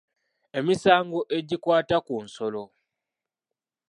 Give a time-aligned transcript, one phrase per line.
[0.57, 2.63] Emisango egikwata ku nsolo.